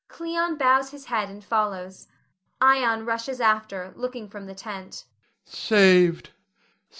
[Cleon 0.07 0.57
bows 0.57 0.89
his 0.89 1.05
head 1.05 1.29
and 1.29 1.43
follows. 1.43 2.07
Ion 2.59 3.05
rushes 3.05 3.39
after, 3.39 3.93
looking 3.95 4.27
from 4.27 4.47
the 4.47 4.55
tent.] 4.55 5.05
Ion. 5.45 5.53
Saved! 5.53 6.31